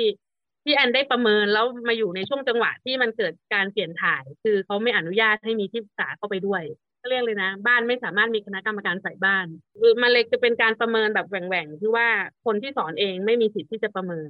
[0.63, 6.63] ที่แอนได้ประเมินแล้วมาอยู่ในช่วงจังหวะที่มันเกิดการเปลี่ยนถ่าย คือเขาไม่อนุญาตให้มีที่ปรึกษาเข้าไปด้วย
[7.01, 9.45] ก็เรียกเลยนะ บ้านไม่สามารถมีคณะกรรมการใส่บ้าน
[9.79, 12.07] คือมันเลยจะเป็นการประเมินแบบแหว่งๆที่ว่า
[12.45, 14.29] คนที่สอนเองไม่มีสิทธิ์ที่จะประเมิน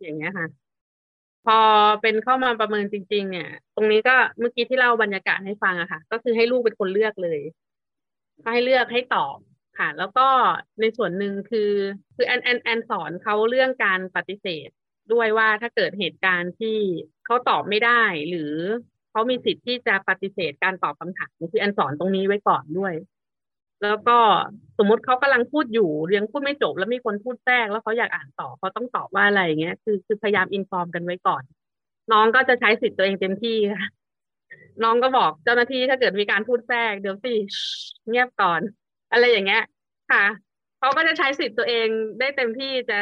[0.00, 0.46] อย่างเงี้ยค่ะ
[1.46, 1.58] พอ
[2.02, 7.40] เป็นเข้ามาประเมินจริง ๆ เนี่ย ตรงนี้ก็เมื่อกี้ที่เล่าบรรยากาศให้ฟังอะค่ะ ก็คือให้ลูกเป็นคนเลือกเลย
[8.52, 9.38] ให้เลือกให้ตอบ
[9.78, 10.26] ค่ะ แล้วก็
[10.80, 11.72] ในส่วนหนึ่งคือ
[12.16, 14.68] คือแอนแอนแอนสอนเขาเรื่องการปฏิเสธ
[15.12, 16.78] ด้วยว่าถ้าเกิดเหตุการณ์ที่
[17.24, 18.52] เขาตอบไม่ได้ หรือ
[19.10, 22.94] เขามีสิทธิ์ที่จะปฏิเสธการตอบคำถามคือแอนสอนตรงนี้ไว้ก่อนด้วย
[23.82, 24.18] แล้วก็
[24.78, 31.42] สมมติเขากำลังพูดอยู่เรียงพูดไม่จบ แล้วมีคนพูดแทรกแล้วเขาอยากอ่านต่อเขาต้องตอบว่าอะไรเงี้ยคือคือพยายามอินฟอร์มกันไว้ก่อน
[32.12, 33.88] น้องก็จะใช้สิทธิ์ตัวเองเต็มที่ค่ะ
[34.82, 37.32] น้องก็บอกเจ้าหน้าที่ถ้าเกิดมีการพูดแทรกเดี๋ยวสิ
[38.08, 38.60] เงียบก่อน
[39.12, 39.62] อะไรอย่างเงี้ย
[40.10, 40.24] ค่ะ
[40.78, 41.88] เขาก็จะใช้สิทธิ์ตัวเอง
[42.20, 42.98] ได้เต็มที่จะ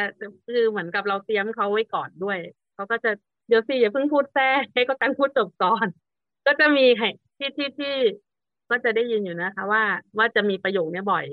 [0.47, 2.39] คือเหมือนกับเราเตรียมเขาไว้ก่อนด้วย
[2.75, 3.11] เขาก็จะ
[3.47, 5.87] เดี๋ยวสิอย่าเพิ่งพูดแทรกให้เขาตั้งพูดจบก่อน
[6.45, 6.85] ก็จะมี
[7.37, 7.95] ที่ที่ที่
[8.69, 9.83] ก็จะได้ยินอยู่นะคะ ว่า
[10.17, 11.25] ว่าจะมีประโยคนี้บ่อย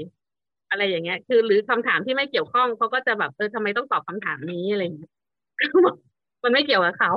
[0.70, 5.10] อะไรอย่างเงี้ย คือหรือคำถามที่ไม่เกี่ยวข้องเขาก็จะแบบเออทำไมต้องตอบคำถามนี้อะไรอย่างเงี้ย
[6.42, 7.12] มันไม่เกี่ยวกับเขา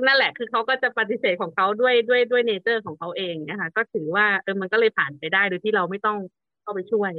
[0.00, 6.18] นั่นแหละ คือเขาก็จะปฏิเสธของเขาด้วยด้วยด้วยเนเจอร์ของเขาเองนะคะ ก็ถือว่าเออมันก็เลยผ่านไปได้โดยที่เราไม่ต้อง
[6.62, 7.12] เข้าไปช่วย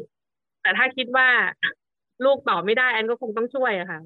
[0.61, 1.27] แต่ถ้าคิดว่า
[2.25, 3.99] ลูกตอบไม่ได้แอนก็คงต้องช่วยอะค่ะ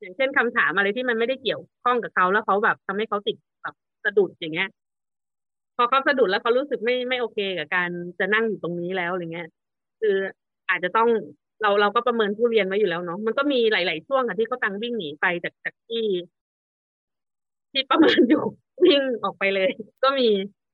[0.00, 3.74] อย่างเช่นคำถามอะไรที่มันไม่ได้เกี่ยวข้องกับเขาแล้วเขาแบบทำให้เขาติดแบบ
[4.04, 4.68] สะดุดอย่างเงี้ย
[5.76, 9.48] พอเขาสะดุดแล้วเขารู้สึกไม่ไม่โอเคกับการจะนั่งอยู่ตรงนี้แล้วอะไรเงี้ย
[10.00, 10.16] คือ
[10.68, 11.08] อาจจะต้อง
[11.62, 16.04] เราเราก็ประเมินผู้เรียนไว้อยู่แล้วเนาะมันก็มีหลาย ๆ ช่วงค่ะที่เขาตังวิ่งหนีไปจากจากที่
[17.72, 18.44] ที่ประเมินอยู่
[18.84, 19.70] วิ่งออกไปเลย
[20.02, 20.28] ก็มี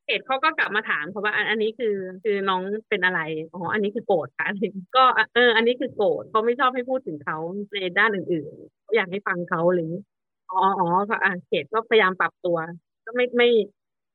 [0.08, 3.20] เหตุเขาก็กลับมาถามเพราว่าอันนี้คือคือน้องเป็นอะไร
[3.52, 4.46] อ๋ออันนี้คือโกรธค่ะ
[4.96, 7.36] ก็เออ อันนี้คือโกรธเขาไม่ชอบให้พูดถึงเขา
[7.72, 9.90] ในด้านอื่นๆอยากให้ฟังเขาหรือ
[10.48, 12.56] อ๋ออ๋อค่ะเขตก็พยายามปรับตัว
[13.04, 13.48] ก็ไม่ไม่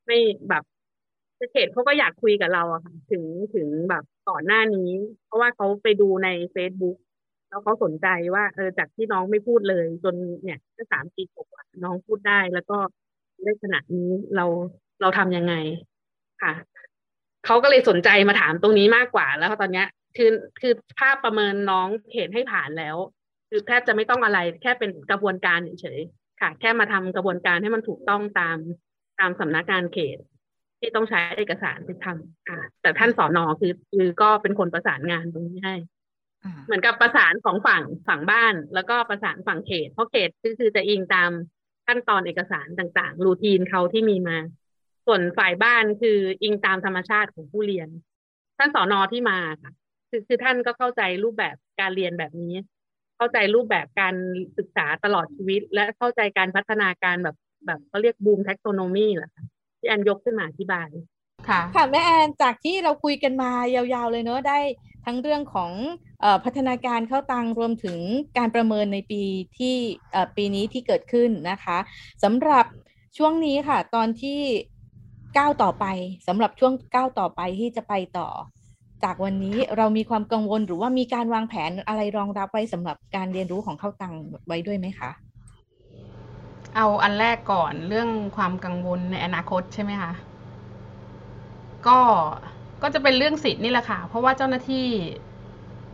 [0.07, 0.17] ไม่
[0.49, 0.63] แบบ
[1.51, 4.89] เขตเขาก็อยากคุยกับเราอะค่ะ ถึงถึงแบบก่อนหน้านี้
[5.25, 6.97] เพราะว่าเขาไปดูในเฟซบุ๊ก
[7.49, 12.77] แล้วเขาสนใจว่าเออจากที่น้องไม่พูดเลย จนเนี่ยก็สามปีกว่าน้องพูดได้แล้วก็
[13.43, 14.45] ได้ขนาดนี้เรา
[15.01, 15.53] เราทำยังไง
[16.41, 16.53] ค่ะ
[17.45, 22.95] เขาก็เลยสนใจมาถามตรงนี้มากกว่า แล้วตอนเนี้ย คือคือภาพประเมินน้องเห็นให้ผ่านแล้ว
[23.49, 28.57] คือแทบจะไม่ต้องอะไรแค่เป็นกระบวนการเฉยๆค่ะ แค่มาทำกระบวนการให้มันถูกต้องตาม
[29.19, 30.17] ตามสำนักงานเขต
[30.79, 35.75] ที่ต้องใช้เอกสารไปทำค่ะ แต่ท่านสอนอคือคือก็เป็นคนประสานงานตรงนี้ให้
[36.65, 41.31] เหมือนกับประสานของฝั่งฝั่งบ้าน แล้วก็ประสานฝั่งเขต เพราะเขตคือคือจะอิงตาม
[41.87, 44.37] ขั้นตอนเอกสารต่างๆ รูทีนเขาที่มีมา
[45.05, 47.89] ส่วนฝ่ายบ้านคืออิงตามธรรมชาติของผู้เรียน
[48.57, 49.71] ท่านสอนอที่มาค่ะ
[50.09, 52.53] คือคือท่านก็เข้าใจรูปแบบการเรียนแบบนี้
[53.17, 54.15] เข้าใจรูปแบบการ
[54.57, 57.35] ศึกษาตลอดชีวิต และเข้าใจการพัฒนาการแบบ
[57.65, 59.31] แบบเขาเรียกบูมแท็กโนโมีแหละ
[59.79, 60.89] ที่อันยกขึ้นมาอธิบาย
[61.47, 64.59] ค่ะค่ะแม่แอนจากที่เราคุยกันมายาวๆเลยเนอะได้
[65.05, 65.71] ทั้งเรื่องของ
[66.23, 67.99] อพัฒนาการเข้าตังรวมถึง
[68.37, 69.21] การประเมินในปี
[69.57, 69.75] ที่
[70.35, 71.77] ปีนี้ที่เกิดขึ้นนะคะ
[72.23, 72.65] สำหรับ
[73.17, 74.39] ช่วงนี้ค่ะ ตอนที่
[75.37, 75.85] ก้าวต่อไป
[76.27, 78.29] สำหรับช่วงก้าวต่อไปที่จะไปต่อ
[79.03, 84.13] จากวันนี้เรามีความกังวลหรือว่ามีการวางแผนอะไรรองรับไว้สำหรับการเรียนรู้ของเข้าตัง
[84.47, 85.11] ไว้ด้วยไหมคะ
[86.75, 90.11] เอาอันแรกก่อนเรื่องความกังวลในอนาคตใช่ไหมคะ
[91.87, 91.99] ก็
[92.81, 94.85] ก็จะเป็นเรื่องสิทธิ์นี่แหละค่ะ เพราะว่าเจ้าหน้าที่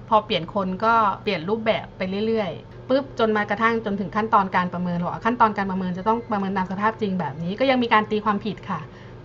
[0.09, 8.79] พอเปลี่ยนคนก็เปลี่ยนรูปแบบไปเรื่อยๆปุ๊บจนมากระทั่งจนถึงขั้นตอนการประเมินว่าขั้นตอนการประเมินจะต้องประเมินตามสภาพจริงแบบนี้ ก็ยังมีการตีความผิดค่ะ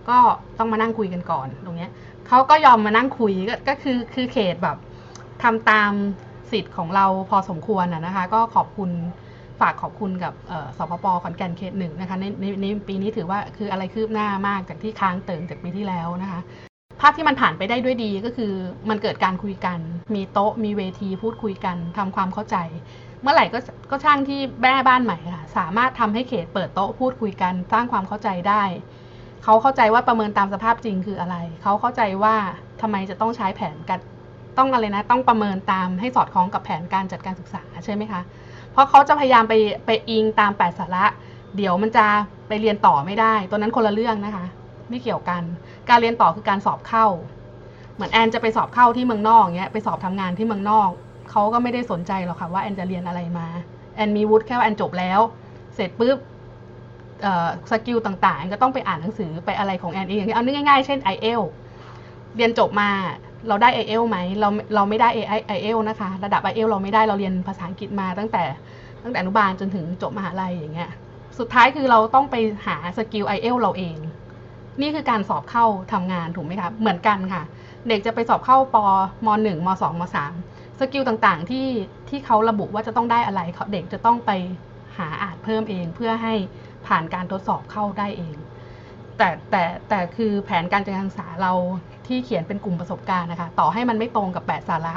[0.09, 0.17] ก็
[0.57, 1.91] ต้องมานั่งคุยกันก่อนตรงเนี้ย
[2.27, 4.77] เขาก็ยอมมานั่งคุยก็ก็คือคือเขตแบบ
[5.43, 5.91] ทำตาม
[6.51, 8.91] สิทธิ์ของเราพอสมควรนะคะ ก็ขอบคุณ
[9.59, 10.33] ฝากขอบคุณกับ
[10.77, 16.41] สพปขอนแก่นเขตหนึ่งนะคะในในในปีนี้ถือว่าคืออะไรคืบหน้ามากจากที่ค้างเติ่งจากปีที่แล้วนะคะ
[16.99, 18.53] ภาพที่มันผ่านไปได้ด้วยดีก็คือ
[18.89, 19.79] มันเกิดการคุยกัน
[20.15, 22.57] มีโต๊ะมีเวทีพูดคุยกันทำความเข้าใจ
[23.21, 23.59] เมื่อไหร่ก็
[23.91, 28.63] ก็ช่างที่แม่บ้านใหม่ค่ะสามารถทำให้เขตเปิดโต๊ะพูดคุยกัน สร้างความเข้าใจได้
[29.47, 32.35] เขาเข้าใจว่าประเมินตามสภาพจริงคืออะไร เขาเข้าใจว่า
[32.81, 33.99] ทำไมจะต้องใช้แผนการ
[34.57, 38.21] ต้องอะไรนะ ต้องประเมินตามให้สอดคล้องกับแผนการจัดการศึกษาใช่ไหมคะ
[38.71, 39.53] เพราะเขาจะพยายามไป
[39.85, 41.05] ไปอิงตามแปดสาระ
[41.55, 42.05] เดี๋ยวมันจะ
[42.47, 44.45] ไปเรียนต่อไม่ได้ ตัวนั้นคนละเรื่องนะคะ
[44.89, 45.43] ไม่เกี่ยวกัน
[45.89, 47.05] การเรียนต่อคือการสอบเข้า
[47.95, 50.89] เหมือนแอนจะไปสอบเข้าที่เมืองนอกเงี้ย ไปสอบทำงานที่เมืองนอก
[51.31, 53.47] เขาก็ไม่ได้สนใจหรอกค่ะว่าแอนจะเรียนอะไรมา
[53.95, 55.19] แอนมีวุฒิแค่ว่าแอนจบแล้ว
[55.75, 56.17] เสร็จปุ๊บ
[57.71, 61.41] skill ต่างๆ ก็ต้องไปอ่านหนังสือไปอะไรของแอนเองเอานึกง่ายๆ เช่น IELTS
[62.35, 62.89] เรียนจบมา
[63.47, 68.43] เราได้ IELTS ไหมเราเราไม่ได้ i อเอลนะคะ ระดับ i อเอลเราไม่ได้เราเรียนภาษาอังกฤษมาตั้งแต่
[69.03, 70.91] ตั้งแต่อนุบาลจนถึงจบมหาลัยอย่างเงี้ย
[71.39, 72.35] สุดท้ายคือเราต้องไป
[72.67, 73.97] หาสกิล i อเอลเราเอง
[74.81, 77.43] นี่คือการสอบเข้าทำงานถูกไหมคะเหมือนกันค่ะ
[77.87, 78.77] เด็กจะไปสอบเข้าป
[79.25, 80.33] มหนึ่งมสองมสาม
[80.79, 81.67] skill ต่างๆที่
[82.09, 84.31] ที่เขาระบุว่าจะต้องได้อะไรเด็กจะต้องไป
[84.97, 86.33] หาอ่านเพิ่มเองเพื่อให้
[86.87, 88.35] ผ่านการทดสอบเข้าได้เอง
[89.17, 91.53] แต่แต่แต่คือแผนการจัดการศึกษาเรา
[92.07, 94.95] ที่เขียนเป็นกลุ่มประสบการณ์นะคะ ต่อให้มันไม่ตรงกับแปดสาระ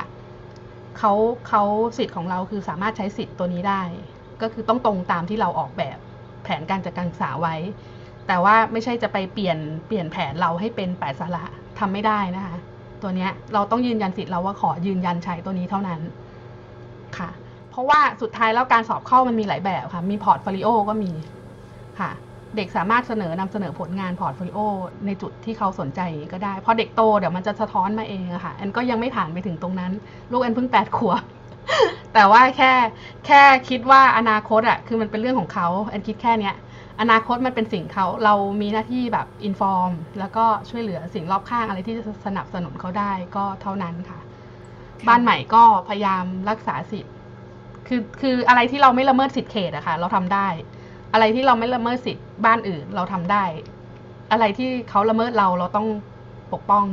[0.98, 1.12] เขา
[1.48, 1.62] เขา
[1.98, 3.82] สิทธิ์ของเราคือสามารถใช้สิทธิ์ตัวนี้ได้
[4.42, 5.98] ก็คือต้องตรงตามที่เราออกแบบ
[6.44, 7.54] แผนการจัดการศึกษาไว้
[8.26, 11.44] แต่ว่าไม่ใช่จะไปเปลี่ยนเปลี่ยนแผนเราให้เป็นแปดสาระ
[11.78, 12.56] ทำไม่ได้นะคะ
[13.02, 16.00] ตัวเนี้ยเราต้องยืนยันสิทธิ์เราว่าขอยืนยันใช้ตัวนี้เท่านั้น
[17.18, 17.30] ค่ะ
[17.70, 21.10] เพราะว่าสุดท้ายแล้วการสอบเข้ามันมีหลายแบบค่ะ มี portfolio ก็มี
[22.00, 22.10] ค่ะ
[22.56, 24.58] เด็กสามารถเสนอนำเสนอผลงาน portfolio
[25.06, 29.92] ในจุดที่เขาสนใจอย่างนี้ก็ได้ พอเด็กโตเดี๋ยวมันจะสะท้อนมาเองอะค่ะแอนก็ยังไม่ผ่านไปถึงตรงนั้น
[30.30, 31.22] ลูกแอนเพิ่งแปดขวบ
[32.14, 32.72] แต่ว่าแค่
[33.26, 36.56] แค่คิดว่าอนาคตอะคือมันเป็นเรื่องของเขาแอนคิดแค่เนี้ย
[37.00, 44.18] อนาคตมันเป็นสิ่งเขาเรามีหน้าที่แบบ inform แล้วก็ช่วยเหลือสิ่งรอบข้างอะไรที่จะสนับสนุนเขาได้ก็เท่านั้นค่ะ
[45.08, 47.14] บ้านใหม่ก็พยายามรักษาสิทธิ์
[47.88, 50.46] คือคืออะไรที่เราไม่ละเมิดสิทธิเขตอะค่ะ เราทำได้
[51.12, 53.44] อะไรที่เราไม่ละเมิดสิทธิ์บ้านอื่นเราทำได้
[54.30, 55.86] อะไรที่เขาละเมิดเราเราต้อง
[56.52, 56.84] ปกป้อง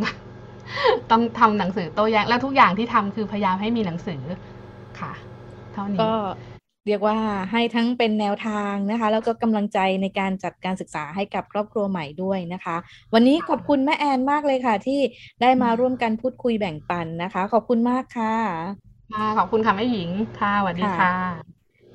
[1.11, 4.21] ต้องทำหนังสือโต้แย้งและทุกอย่างที่ทำคือพยายามให้มีหนังสือ
[4.99, 5.13] ค่ะ
[5.73, 6.11] เท่านี้ก็
[6.87, 7.17] เรียกว่า
[7.51, 12.75] ให้ทั้งเป็นแนวทางนะคะ แล้วก็กำลังใจในการจัดการศึกษาให้กับครอบครัวใหม่ด้วยนะคะ
[13.13, 14.99] วันนี้ขอบคุณแม่แอนมากเลยค่ะ ที่
[15.41, 18.35] ได้มาร่วมกันพูดคุยแบ่งปันนะคะ ขอบคุณมากค่ะ
[19.11, 21.15] ค่ะขอบคุณค่ะแม่หญิงค่ะสวัสดีค่ะค่ะ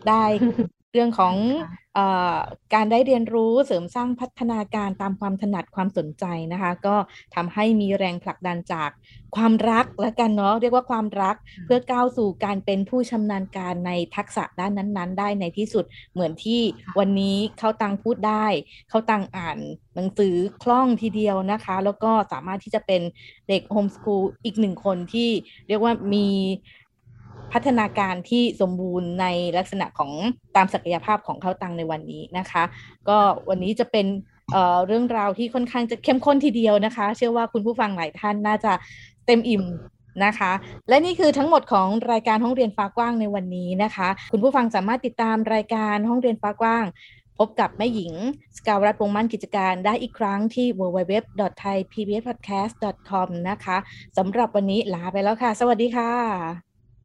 [0.06, 0.24] ได้
[0.92, 2.00] เรื่องของค่ะเอ
[2.34, 2.36] อ
[2.74, 6.96] การได้เรียนรู้เสริมสร้างพัฒนาการตามความถนัดความสนใจนะคะ ก็
[7.34, 8.90] ทำให้มีแรงผลักดันจาก
[9.36, 16.60] ความรักและกันเนาะเรียกว่าความรักเพื่อก้าวสู่การเป็นผู้ชำนาญการในทักษะด้านนั้น ๆ ได้ในที่สุดเหมือนที่
[16.98, 18.46] วันนี้เขาตังพูดได้
[18.88, 19.58] เขาตังอ่าน
[19.94, 23.02] หนังสือคล่องทีเดียวนะคะ แล้วก็สามารถที่จะเป็น
[23.48, 25.30] เด็กโฮมสคูลอีกหนึ่งคนที่
[25.68, 26.26] เรียกว่ามี
[27.52, 29.26] พัฒนาการที่สมบูรณ์ใน
[29.58, 30.12] ลักษณะของ
[30.56, 32.62] ตามศักยภาพของเขาตังในวันนี้นะคะ
[33.08, 34.06] ก็วันนี้จะเป็น
[34.52, 38.72] เเรื่องราวที่ค่อนข้างจะเข้มข้นทีเดียวนะคะ เชื่อว่าคุณผู้ฟังหลายท่านน่าจะ
[39.26, 39.64] เต็มอิ่ม
[40.24, 40.52] นะคะ
[40.88, 46.84] และนี่คือทั้งหมดของรายการห้องเรียนฟ้ากว้างในวันนี้นะคะ คุณผู้ฟังสามารถติดตามรายการห้องเรียนฟ้ากว้าง
[47.38, 48.12] พบกับแม่หญิง
[48.56, 53.76] สกาวรัตวงมั่นกิจการได้อีกครั้งที่ www.thaipbspodcast.com นะคะ
[54.18, 56.69] สำหรับวันนี้ลาไปแล้วค่ะ สวัสดีค่ะ